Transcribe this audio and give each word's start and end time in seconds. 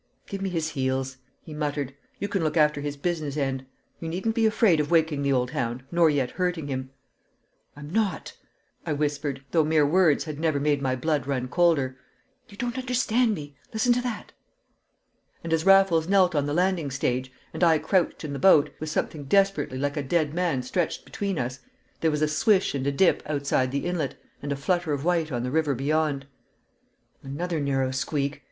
"Give 0.25 0.41
me 0.41 0.49
his 0.49 0.69
heels," 0.69 1.17
he 1.43 1.53
muttered; 1.53 1.93
"you 2.17 2.27
can 2.27 2.43
look 2.43 2.57
after 2.57 2.81
his 2.81 2.97
business 2.97 3.37
end. 3.37 3.67
You 3.99 4.09
needn't 4.09 4.33
be 4.33 4.47
afraid 4.47 4.79
of 4.79 4.89
waking 4.89 5.21
the 5.21 5.31
old 5.31 5.51
hound, 5.51 5.83
nor 5.91 6.09
yet 6.09 6.31
hurting 6.31 6.65
him." 6.69 6.89
"I'm 7.75 7.91
not," 7.91 8.35
I 8.83 8.93
whispered, 8.93 9.45
though 9.51 9.63
mere 9.63 9.85
words 9.85 10.23
had 10.23 10.39
never 10.39 10.59
made 10.59 10.81
my 10.81 10.95
blood 10.95 11.27
run 11.27 11.47
colder. 11.47 11.99
"You 12.49 12.57
don't 12.57 12.79
understand 12.79 13.35
me. 13.35 13.55
Listen 13.73 13.93
to 13.93 14.01
that!" 14.01 14.31
And 15.43 15.53
as 15.53 15.67
Raffles 15.67 16.07
knelt 16.07 16.33
on 16.33 16.47
the 16.47 16.53
landing 16.55 16.89
stage, 16.89 17.31
and 17.53 17.63
I 17.63 17.77
crouched 17.77 18.25
in 18.25 18.33
the 18.33 18.39
boat, 18.39 18.71
with 18.79 18.89
something 18.89 19.25
desperately 19.25 19.77
like 19.77 19.97
a 19.97 20.01
dead 20.01 20.33
man 20.33 20.63
stretched 20.63 21.05
between 21.05 21.37
us, 21.37 21.59
there 21.99 22.09
was 22.09 22.23
a 22.23 22.27
swish 22.27 22.73
and 22.73 22.87
a 22.87 22.91
dip 22.91 23.21
outside 23.27 23.71
the 23.71 23.85
inlet, 23.85 24.15
and 24.41 24.51
a 24.51 24.55
flutter 24.55 24.93
of 24.93 25.05
white 25.05 25.31
on 25.31 25.43
the 25.43 25.51
river 25.51 25.75
beyond. 25.75 26.25
"Another 27.21 27.59
narrow 27.59 27.91
squeak!" 27.91 28.39